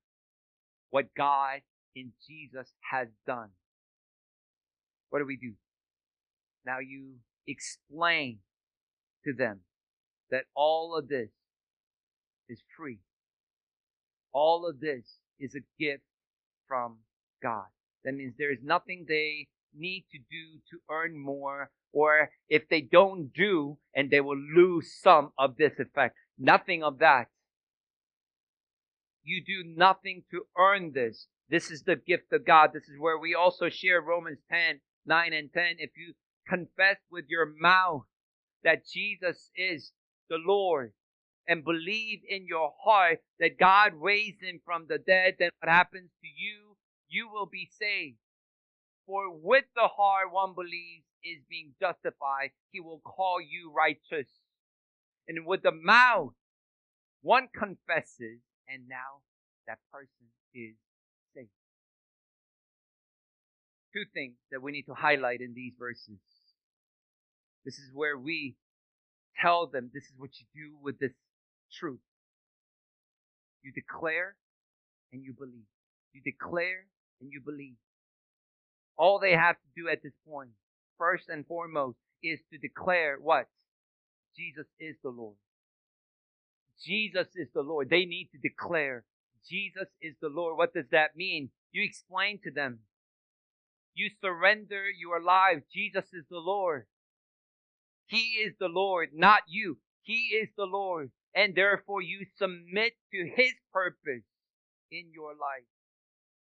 [0.90, 1.60] what God
[1.94, 3.48] in Jesus has done,
[5.10, 5.52] what do we do?
[6.66, 7.14] Now you
[7.48, 8.38] explain
[9.24, 9.61] to them
[10.30, 11.30] that all of this
[12.48, 12.98] is free.
[14.32, 15.04] All of this
[15.40, 16.04] is a gift
[16.66, 16.98] from
[17.42, 17.66] God.
[18.04, 22.80] That means there is nothing they need to do to earn more, or if they
[22.80, 26.16] don't do, and they will lose some of this effect.
[26.38, 27.26] Nothing of that.
[29.24, 31.26] You do nothing to earn this.
[31.50, 32.70] This is the gift of God.
[32.72, 35.76] This is where we also share Romans 10, 9 and 10.
[35.78, 36.14] If you
[36.48, 38.04] confess with your mouth
[38.64, 39.92] that Jesus is
[40.28, 40.92] the Lord
[41.46, 46.11] and believe in your heart that God raised him from the dead, then what happens
[46.20, 46.76] to you?
[47.08, 48.18] You will be saved.
[49.06, 54.28] For with the heart one believes is being justified, he will call you righteous.
[55.26, 56.34] And with the mouth
[57.22, 59.22] one confesses, and now
[59.66, 60.76] that person is
[61.34, 61.48] saved.
[63.92, 66.18] Two things that we need to highlight in these verses.
[67.64, 68.57] This is where we
[69.40, 71.12] tell them this is what you do with this
[71.72, 72.01] truth.
[73.62, 74.37] You declare
[75.12, 75.66] and you believe.
[76.12, 76.87] You declare
[77.20, 77.77] and you believe.
[78.96, 80.51] All they have to do at this point,
[80.98, 83.46] first and foremost, is to declare what?
[84.37, 85.37] Jesus is the Lord.
[86.85, 87.90] Jesus is the Lord.
[87.90, 89.05] They need to declare
[89.48, 90.57] Jesus is the Lord.
[90.57, 91.51] What does that mean?
[91.72, 92.81] You explain to them.
[93.98, 95.64] You surrender your life.
[95.74, 96.87] Jesus is the Lord.
[98.06, 99.78] He is the Lord, not you.
[100.02, 101.11] He is the Lord.
[101.34, 104.22] And therefore you submit to His purpose
[104.92, 105.66] in your life.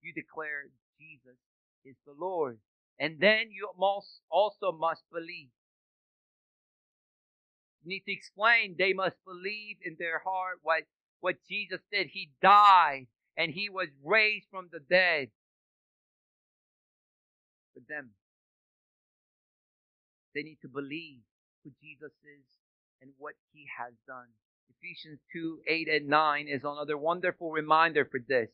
[0.02, 1.38] You declare Jesus
[1.84, 2.60] is the Lord.
[2.98, 5.50] And then you must also must believe.
[7.84, 10.84] You need to explain they must believe in their heart what,
[11.20, 12.08] what Jesus did.
[12.08, 15.28] He died and he was raised from the dead
[17.74, 18.12] for them.
[20.34, 21.22] They need to believe
[21.64, 22.46] who Jesus is
[23.02, 24.28] and what he has done.
[24.78, 28.50] Ephesians 2, 8 and 9 is another wonderful reminder for this.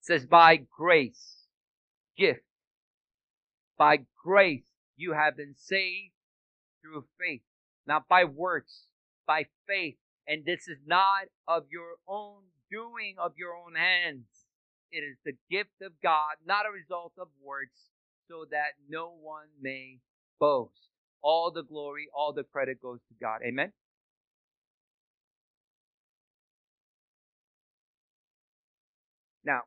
[0.00, 1.46] It says, by grace,
[2.16, 2.42] gift,
[3.78, 4.64] by grace
[4.96, 6.12] you have been saved
[6.82, 7.42] through faith,
[7.86, 8.86] not by works,
[9.26, 9.96] by faith.
[10.26, 14.26] And this is not of your own doing of your own hands.
[14.92, 17.80] It is the gift of God, not a result of works,
[18.28, 19.98] so that no one may
[20.38, 20.88] boast
[21.22, 23.40] all the glory, all the credit goes to God.
[23.46, 23.72] Amen?
[29.44, 29.62] Now,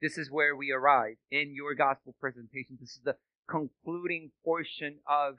[0.00, 2.78] this is where we arrive in your gospel presentation.
[2.80, 3.16] This is the
[3.48, 5.36] concluding portion of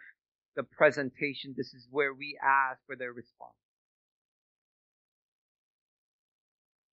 [0.55, 1.53] the presentation.
[1.57, 3.55] This is where we ask for their response.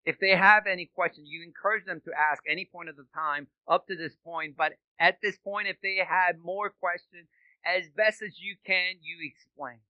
[0.10, 3.45] If they have any questions, you encourage them to ask any point of the time
[3.67, 4.56] up to this point.
[4.58, 7.28] But at this point, if they had more questions,
[7.63, 9.82] as best as you can, you explain.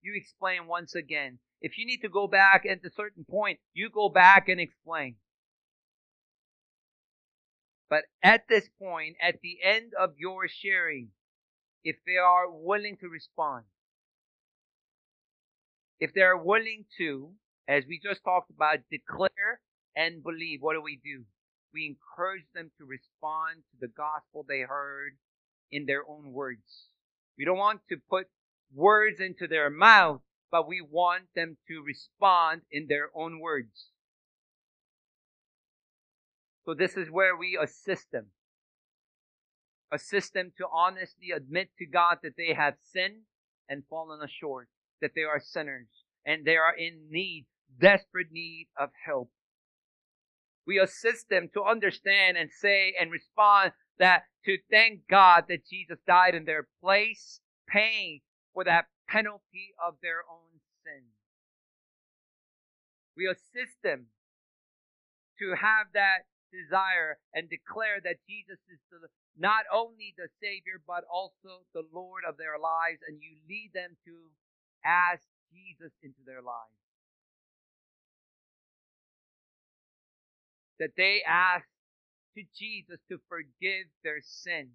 [0.00, 1.40] You explain once again.
[1.60, 5.16] If you need to go back at a certain point, you go back and explain.
[7.90, 11.08] But at this point, at the end of your sharing,
[11.82, 13.64] if they are willing to respond,
[15.98, 17.32] if they are willing to,
[17.68, 19.60] as we just talked about, declare
[19.96, 21.24] and believe, what do we do?
[21.72, 25.16] We encourage them to respond to the gospel they heard
[25.70, 26.88] in their own words.
[27.36, 28.28] We don't want to put
[28.74, 33.90] words into their mouth, but we want them to respond in their own words.
[36.64, 38.26] So this is where we assist them.
[39.92, 43.22] Assist them to honestly admit to God that they have sinned
[43.68, 44.68] and fallen short,
[45.00, 45.86] that they are sinners,
[46.24, 47.46] and they are in need,
[47.80, 49.30] desperate need of help.
[50.66, 55.98] We assist them to understand and say and respond that to thank God that Jesus
[56.06, 58.20] died in their place, paying
[58.52, 61.02] for that penalty of their own sin.
[63.16, 64.06] We assist them
[65.38, 69.08] to have that desire and declare that Jesus is the,
[69.38, 73.96] not only the Savior, but also the Lord of their lives, and you lead them
[74.04, 74.14] to
[74.84, 75.22] ask
[75.52, 76.85] Jesus into their lives.
[80.78, 81.64] That they ask
[82.36, 84.68] to Jesus to forgive their sin.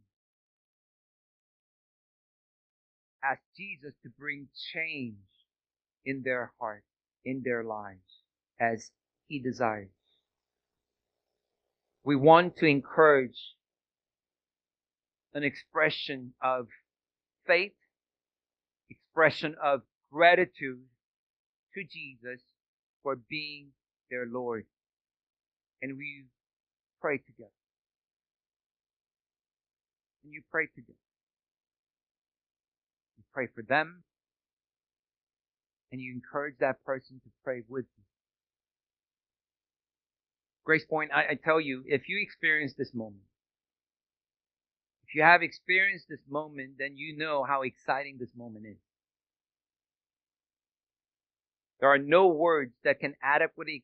[3.24, 5.16] Ask Jesus to bring change
[6.06, 6.84] in their heart,
[7.24, 8.00] in their lives,
[8.60, 8.90] as
[9.28, 9.90] He desires.
[12.04, 13.56] We want to encourage
[15.36, 16.68] an expression of
[17.46, 17.74] faith,
[18.90, 19.82] expression of
[20.12, 20.82] gratitude
[21.76, 22.42] to Jesus
[23.04, 23.68] for being
[24.10, 24.66] their Lord.
[25.82, 26.26] And we
[27.02, 27.50] pray together.
[30.24, 30.94] And you pray together.
[33.18, 34.04] You pray for them.
[35.92, 38.04] And you encourage that person to pray with you.
[40.64, 43.24] Grace Point, I, I tell you, if you experience this moment,
[45.08, 48.78] if you have experienced this moment, then you know how exciting this moment is.
[51.82, 53.84] There are no words that can adequately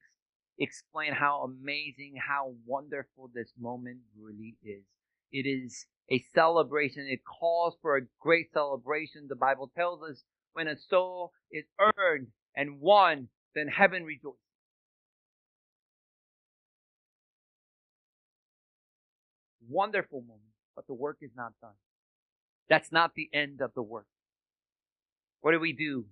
[0.59, 4.83] explain how amazing, how wonderful this moment really is.
[5.31, 7.07] It is a celebration.
[7.07, 9.27] It calls for a great celebration.
[9.27, 14.39] The Bible tells us when a soul is earned and won, then heaven rejoices.
[19.69, 20.41] Wonderful moment,
[20.75, 21.73] but the work is not done.
[22.69, 24.07] That's not the end of the work.
[25.41, 26.05] What do we do?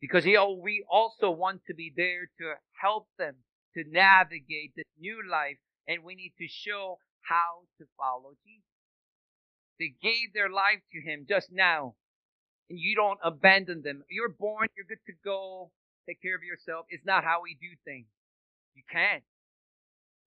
[0.00, 3.34] Because he, oh, we also want to be there to help them
[3.74, 8.64] to navigate this new life, and we need to show how to follow Jesus.
[9.78, 11.94] They gave their life to him just now,
[12.68, 14.02] and you don't abandon them.
[14.10, 15.70] You're born, you're good to go,
[16.08, 16.86] take care of yourself.
[16.88, 18.06] It's not how we do things.
[18.74, 19.22] You can't.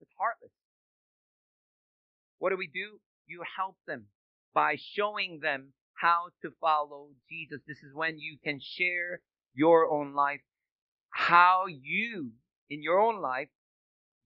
[0.02, 0.52] It's heartless.
[2.40, 3.00] What do we do?
[3.26, 4.06] You help them
[4.54, 7.62] by showing them how to follow Jesus.
[7.68, 9.22] This is when you can share
[9.54, 10.42] your own life,
[11.10, 12.32] how you,
[12.70, 13.50] in your own life,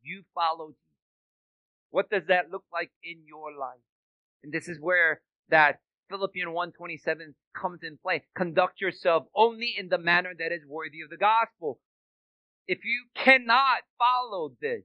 [0.01, 0.81] you follow Jesus.
[1.89, 3.79] What does that look like in your life?
[4.43, 8.23] And this is where that Philippians 127 comes in play.
[8.35, 11.79] Conduct yourself only in the manner that is worthy of the gospel.
[12.67, 14.83] If you cannot follow this,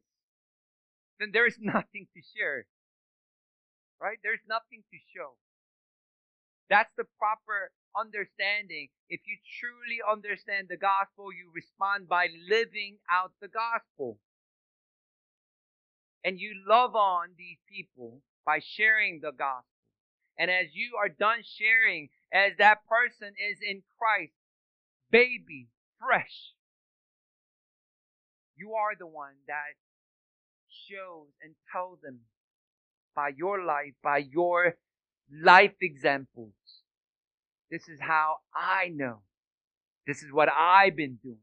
[1.21, 2.67] then there is nothing to share.
[4.01, 4.19] Right?
[4.23, 5.37] There's nothing to show.
[6.69, 8.89] That's the proper understanding.
[9.09, 14.19] If you truly understand the gospel, you respond by living out the gospel.
[16.25, 19.67] And you love on these people by sharing the gospel.
[20.39, 24.33] And as you are done sharing, as that person is in Christ,
[25.11, 25.69] baby,
[26.01, 26.55] fresh,
[28.57, 29.77] you are the one that
[30.69, 32.21] shows and tells them
[33.15, 34.77] by your life, by your
[35.31, 36.55] life examples,
[37.73, 39.21] this is how I know.
[40.07, 41.39] This is what I've been doing.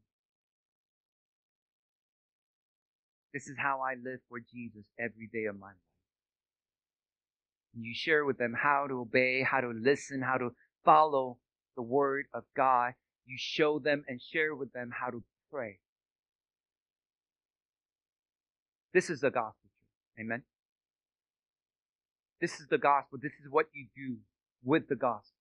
[3.34, 5.76] This is how I live for Jesus every day of my life.
[7.74, 10.50] And you share with them how to obey, how to listen, how to
[10.84, 11.38] follow
[11.74, 12.92] the word of God.
[13.26, 15.80] You show them and share with them how to pray.
[18.94, 19.70] This is the gospel.
[20.20, 20.42] Amen.
[22.40, 23.18] This is the gospel.
[23.20, 24.18] This is what you do
[24.64, 25.39] with the gospel.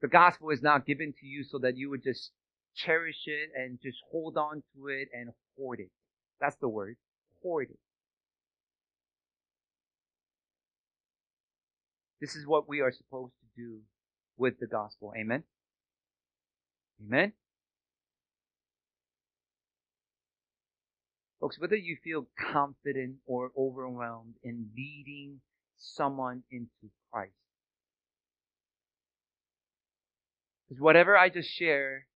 [0.00, 2.30] The gospel is not given to you so that you would just
[2.74, 5.90] cherish it and just hold on to it and hoard it.
[6.40, 6.96] That's the word.
[7.42, 7.78] Hoard it.
[12.20, 13.80] This is what we are supposed to do
[14.36, 15.12] with the gospel.
[15.16, 15.44] Amen.
[17.04, 17.32] Amen.
[21.40, 25.40] Folks, whether you feel confident or overwhelmed in leading
[25.76, 27.32] someone into Christ,
[30.68, 32.06] Because whatever I just share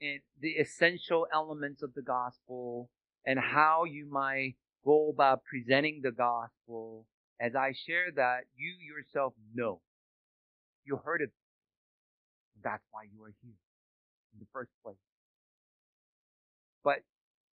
[0.00, 2.90] in the essential elements of the gospel
[3.26, 7.06] and how you might go about presenting the gospel,
[7.40, 9.80] as I share that, you yourself know.
[10.84, 11.30] You heard it.
[12.64, 13.54] That's why you are here
[14.32, 14.96] in the first place.
[16.82, 17.02] But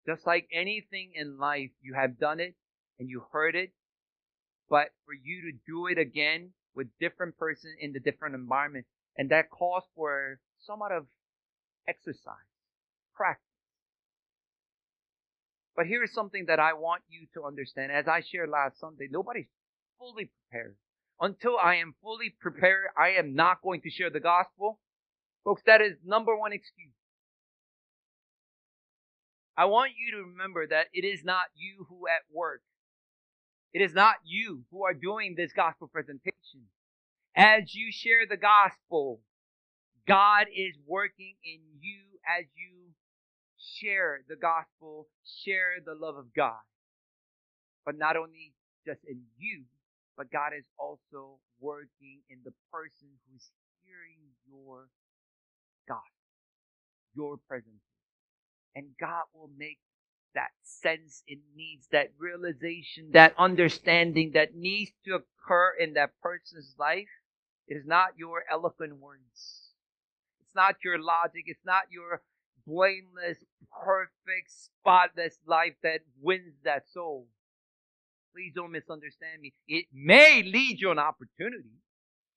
[0.06, 2.56] just like anything in life, you have done it
[3.00, 3.72] and you heard it,
[4.70, 8.86] but for you to do it again with different person in the different environment,
[9.18, 11.06] and that calls for somewhat of
[11.88, 12.36] exercise,
[13.16, 13.44] practice.
[15.76, 17.92] But here is something that I want you to understand.
[17.92, 19.48] As I shared last Sunday, nobody's
[20.00, 20.76] fully prepared.
[21.20, 24.80] Until I am fully prepared, I am not going to share the gospel.
[25.44, 26.94] Folks, that is number one excuse.
[29.56, 32.62] I want you to remember that it is not you who at work.
[33.74, 36.70] It is not you who are doing this gospel presentation
[37.38, 39.22] as you share the gospel,
[40.08, 42.90] God is working in you as you
[43.60, 45.08] share the gospel,
[45.46, 46.60] share the love of God.
[47.86, 48.54] But not only
[48.86, 49.64] just in you,
[50.18, 53.52] but God is also working in the person who's
[53.86, 54.20] hearing
[54.50, 54.88] your
[55.88, 56.00] God,
[57.16, 57.84] your presence.
[58.76, 59.80] And God will make
[60.34, 66.74] that sense it needs, that realization, that understanding that needs to occur in that person's
[66.80, 67.08] life.
[67.68, 69.72] It is not your eloquent words.
[70.42, 71.44] It's not your logic.
[71.48, 72.22] It's not your
[72.66, 77.28] blameless, perfect, spotless life that wins that soul.
[78.34, 79.54] Please don't misunderstand me.
[79.68, 81.82] It may lead you an opportunity,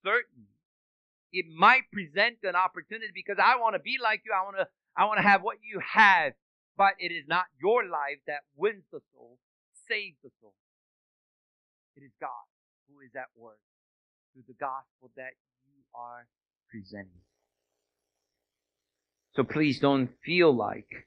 [0.04, 0.48] certainly.
[1.32, 4.32] It might present an opportunity because I want to be like you.
[4.34, 4.66] I want to,
[4.96, 6.32] I want to have what you have.
[6.76, 9.38] But it is not your life that wins the soul,
[9.86, 10.54] saves the soul.
[11.94, 12.48] It is God
[12.88, 13.60] who is at work
[14.32, 15.32] through the gospel that
[15.66, 16.26] you are
[16.70, 17.22] presenting.
[19.34, 21.06] So please don't feel like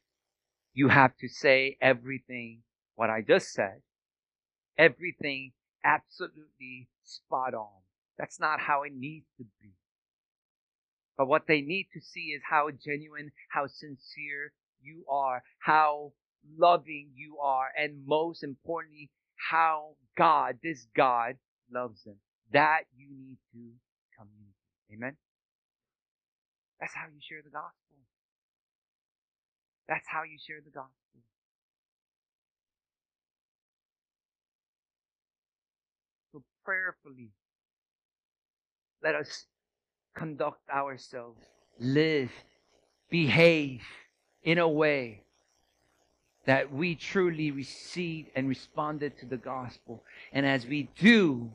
[0.73, 2.63] you have to say everything
[2.95, 3.81] what I just said.
[4.77, 5.51] Everything
[5.83, 7.81] absolutely spot on.
[8.17, 9.71] That's not how it needs to be.
[11.17, 14.51] But what they need to see is how genuine, how sincere
[14.81, 16.13] you are, how
[16.57, 19.09] loving you are, and most importantly,
[19.51, 21.37] how God, this God,
[21.71, 22.17] loves them.
[22.53, 23.59] That you need to
[24.17, 24.53] communicate.
[24.93, 25.17] Amen?
[26.79, 27.97] That's how you share the gospel.
[29.87, 30.91] That's how you share the gospel.
[36.31, 37.31] So prayerfully,
[39.03, 39.45] let us
[40.15, 41.41] conduct ourselves,
[41.79, 42.31] live,
[43.09, 43.81] behave
[44.43, 45.23] in a way
[46.45, 50.03] that we truly received and responded to the gospel.
[50.31, 51.51] And as we do,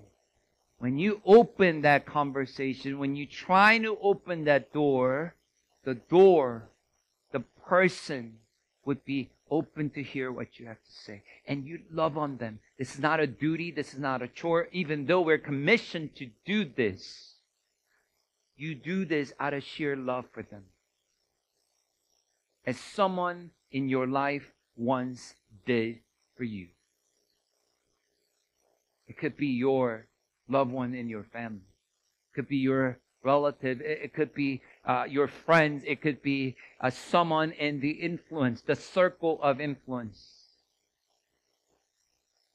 [0.79, 5.35] when you open that conversation, when you try to open that door,
[5.85, 6.69] the door
[7.33, 8.39] the person
[8.85, 11.23] would be open to hear what you have to say.
[11.47, 12.61] And you love on them.
[12.79, 13.71] This is not a duty.
[13.71, 14.69] This is not a chore.
[14.73, 17.35] Even though we're commissioned to do this,
[18.57, 20.65] you do this out of sheer love for them.
[22.67, 25.35] As someone in your life once
[25.67, 26.01] did
[26.37, 26.69] for you.
[29.07, 30.07] It could be your
[30.49, 31.61] loved one in your family.
[31.61, 33.81] It could be your relative.
[33.81, 35.85] It, could be uh, your friends.
[35.87, 40.19] It could be uh, someone in the influence, the circle of influence.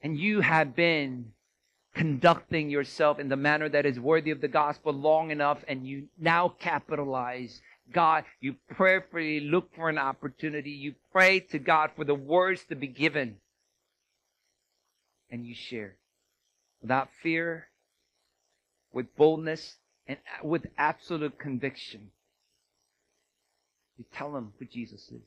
[0.01, 1.31] And you have been
[1.93, 6.07] conducting yourself in the manner that is worthy of the gospel long enough, and you
[6.19, 7.61] now capitalize.
[7.91, 10.71] God, you prayerfully look for an opportunity.
[10.71, 13.37] You pray to God for the words to be given.
[15.29, 15.97] And you share
[16.81, 17.67] without fear,
[18.93, 19.77] with boldness,
[20.07, 22.11] and with absolute conviction.
[23.97, 25.21] You tell them who Jesus is,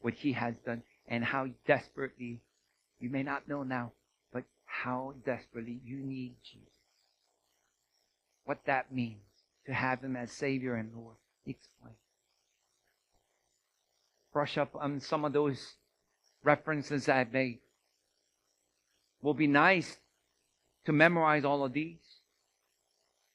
[0.00, 2.40] what he has done, and how desperately,
[3.00, 3.92] you may not know now,
[4.32, 6.68] but how desperately you need Jesus.
[8.44, 9.22] What that means
[9.66, 11.16] to have him as Savior and Lord.
[11.46, 11.94] Explain.
[14.32, 15.74] Brush up on some of those
[16.42, 17.58] references I've made.
[19.20, 19.96] Will be nice
[20.86, 21.98] to memorize all of these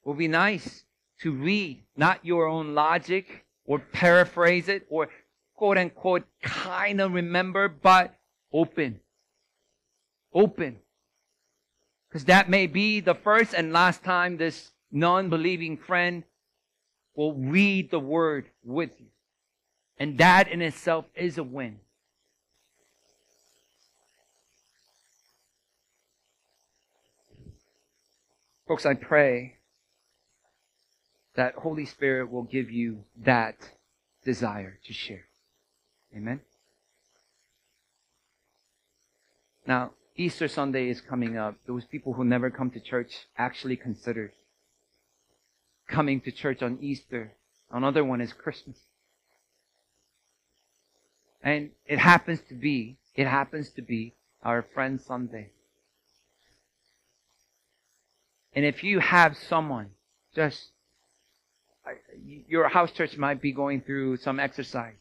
[0.08, 0.86] would be nice
[1.20, 5.10] to read, not your own logic or paraphrase it or
[5.54, 8.16] quote unquote kind of remember, but
[8.54, 9.02] open.
[10.34, 10.78] Open.
[12.08, 16.24] Because that may be the first and last time this non believing friend
[17.14, 19.08] will read the word with you.
[19.98, 21.82] And that in itself is a win.
[28.70, 29.57] Folks, I pray
[31.38, 33.56] that Holy Spirit will give you that
[34.26, 35.26] desire to share.
[36.16, 36.42] Amen?
[39.68, 41.56] Now, Easter Sunday is coming up.
[41.68, 44.34] Those people who never come to church actually consider
[45.88, 47.34] coming to church on Easter.
[47.72, 48.78] Another one is Christmas.
[51.44, 55.52] And it happens to be, it happens to be our friend Sunday.
[58.56, 59.92] And if you have someone,
[60.34, 60.72] just
[62.48, 64.96] your house church might be going through some exercise.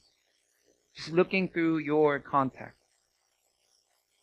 [0.96, 2.74] Just looking through your contacts.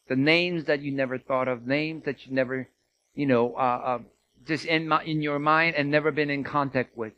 [0.10, 2.68] The names that you never thought of, names that you never,
[3.16, 4.00] you know, uh, uh,
[4.46, 7.14] just in, my, in your mind and never been in contact with.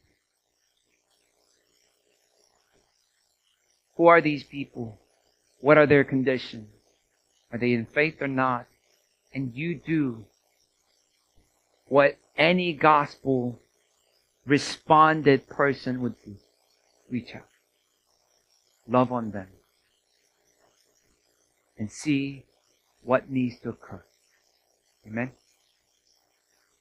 [3.97, 4.99] Who are these people?
[5.61, 6.67] What are their conditions?
[7.51, 8.67] Are they in faith or not?
[9.33, 10.25] And you do
[11.87, 13.59] what any gospel
[14.45, 16.37] responded person would be.
[17.09, 17.47] Reach out.
[18.87, 19.47] Love on them.
[21.77, 22.45] And see
[23.01, 24.03] what needs to occur.
[25.05, 25.31] Amen?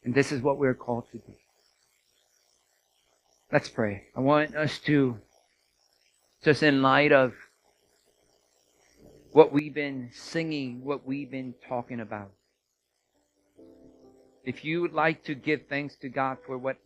[0.04, 1.34] And this is what we're called to do.
[3.50, 4.04] Let's pray.
[4.16, 5.18] I want us to,
[6.42, 7.32] just in light of
[9.32, 12.30] what we've been singing, what we've been talking about,
[14.44, 16.76] if you would like to give thanks to God for what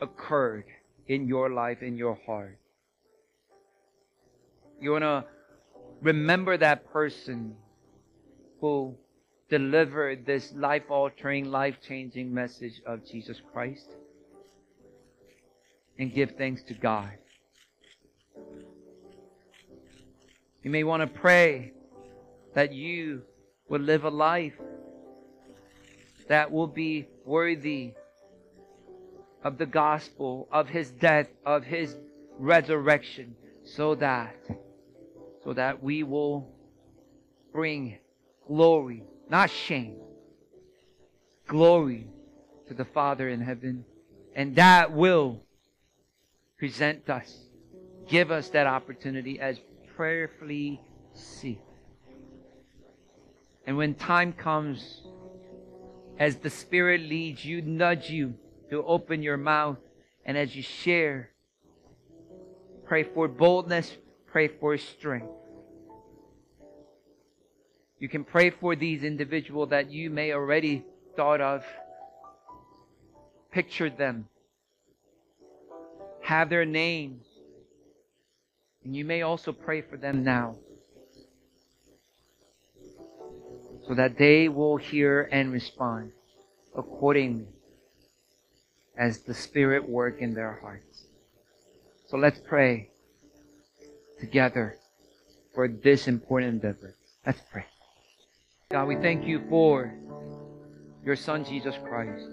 [0.00, 0.64] occurred
[1.06, 2.58] in your life, in your heart,
[4.80, 5.24] you want to
[6.02, 7.56] remember that person
[8.60, 8.94] who
[9.48, 13.88] delivered this life altering, life changing message of Jesus Christ
[15.98, 17.10] and give thanks to God.
[20.62, 21.72] You may want to pray
[22.54, 23.22] that you
[23.68, 24.54] will live a life
[26.28, 27.94] that will be worthy
[29.46, 31.94] of the gospel, of his death, of his
[32.36, 34.34] resurrection, so that
[35.44, 36.52] so that we will
[37.52, 37.96] bring
[38.48, 39.98] glory, not shame,
[41.46, 42.08] glory
[42.66, 43.84] to the Father in heaven.
[44.34, 45.40] And that will
[46.58, 47.32] present us,
[48.08, 49.60] give us that opportunity as
[49.94, 50.80] prayerfully
[51.14, 51.60] seek.
[53.64, 55.02] And when time comes,
[56.18, 58.34] as the Spirit leads you, nudge you
[58.70, 59.78] to open your mouth,
[60.24, 61.30] and as you share,
[62.84, 63.96] pray for boldness,
[64.26, 65.28] pray for strength.
[67.98, 70.84] You can pray for these individuals that you may already
[71.16, 71.64] thought of,
[73.50, 74.28] picture them,
[76.22, 77.24] have their names,
[78.84, 80.56] and you may also pray for them now.
[83.88, 86.10] So that they will hear and respond
[86.76, 87.46] accordingly
[88.96, 91.06] as the Spirit work in their hearts.
[92.08, 92.90] So let's pray
[94.20, 94.78] together
[95.54, 96.96] for this important endeavor.
[97.24, 97.64] Let's pray.
[98.70, 99.94] God, we thank you for
[101.04, 102.26] your Son, Jesus Christ.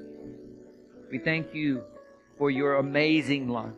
[1.12, 1.84] We thank you
[2.38, 3.76] for your amazing love.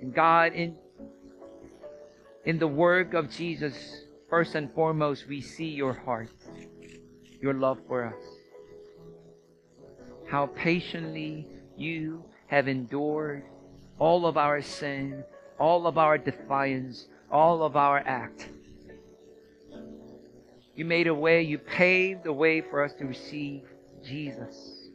[0.00, 0.76] And God, in,
[2.44, 6.30] in the work of Jesus, first and foremost, we see your heart,
[7.40, 8.37] your love for us.
[10.28, 13.44] How patiently you have endured
[13.98, 15.24] all of our sin,
[15.58, 18.48] all of our defiance, all of our act
[20.78, 23.62] you made a way, you paved the way for us to receive
[24.04, 24.88] Jesus.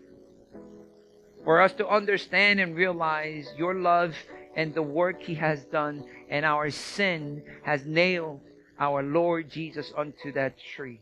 [1.44, 4.16] For us to understand and realize your love
[4.56, 8.40] and the work he has done, and our sin has nailed
[8.80, 11.02] our Lord Jesus unto that tree.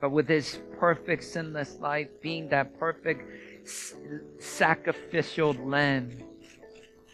[0.00, 3.22] But with his perfect sinless life being that perfect
[4.38, 6.22] sacrificial lamb,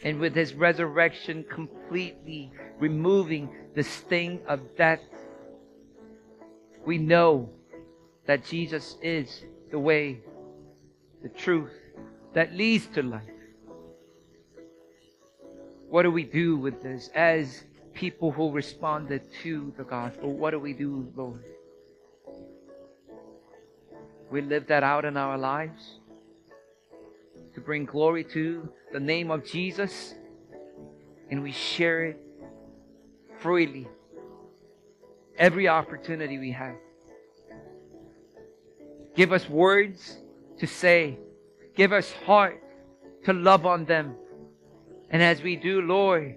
[0.03, 5.01] and with his resurrection completely removing the sting of death.
[6.85, 7.49] We know
[8.27, 10.21] that Jesus is the way,
[11.23, 11.73] the truth
[12.35, 13.23] that leads to life.
[15.89, 17.65] What do we do with this as
[17.95, 20.35] people who responded to the gospel?
[20.35, 21.43] What do we do, Lord?
[24.35, 26.01] We live that out in our lives
[27.55, 30.13] to bring glory to the name of Jesus
[31.31, 32.21] and we share it
[33.39, 33.87] freely
[35.39, 36.75] every opportunity we have.
[39.15, 40.19] Give us words
[40.59, 41.17] to say.
[41.77, 42.61] Give us heart
[43.27, 44.17] to love on them.
[45.11, 46.35] And as we do, Lord,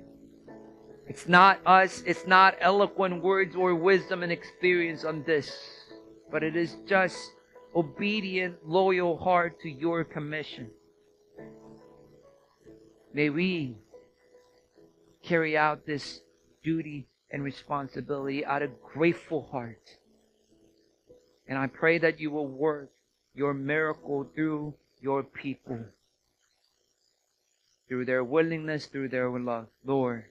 [1.07, 5.51] it's not us, it's not eloquent words or wisdom and experience on this,
[6.29, 7.31] but it is just
[7.77, 10.67] obedient, loyal heart to your commission.
[13.13, 13.77] May we
[15.23, 16.21] carry out this
[16.63, 19.97] duty and responsibility out of grateful heart.
[21.47, 22.89] And I pray that you will work
[23.35, 25.79] your miracle through your people,
[27.87, 29.67] through their willingness, through their love.
[29.85, 30.25] Lord,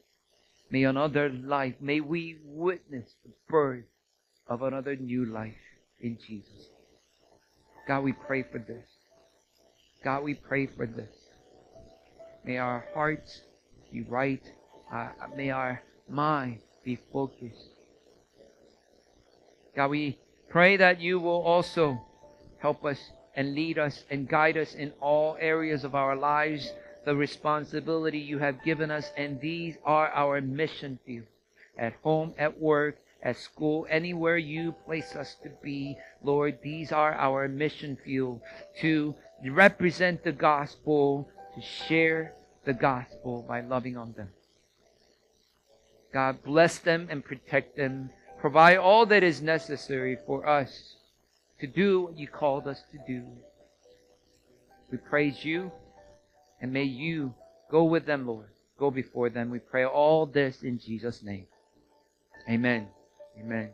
[0.69, 3.85] may another life, may we witness the birth
[4.49, 5.55] of another new life
[6.01, 6.71] in Jesus.
[7.87, 8.85] God, we pray for this.
[10.03, 11.11] God, we pray for this.
[12.45, 13.43] May our hearts
[13.93, 14.43] be right.
[14.93, 17.71] Uh, may our mind be focused.
[19.75, 20.19] God, we
[20.49, 22.01] pray that you will also
[22.59, 22.99] help us
[23.35, 26.73] and lead us and guide us in all areas of our lives,
[27.05, 31.29] the responsibility you have given us, and these are our mission fields
[31.79, 32.97] at home, at work,
[33.27, 38.41] at school, anywhere you place us to be, Lord, these are our mission field
[38.81, 39.17] to
[39.51, 44.29] represent the gospel, to share the gospel by loving on them.
[46.13, 48.11] God, bless them and protect them.
[48.41, 50.95] Provide all that is necessary for us
[51.59, 53.27] to do what you called us to do.
[54.93, 55.73] We praise you
[56.61, 57.35] and may you
[57.73, 58.47] go with them, Lord.
[58.79, 59.51] Go before them.
[59.51, 61.47] We pray all this in Jesus' name.
[62.49, 62.87] Amen.
[63.39, 63.71] Amen.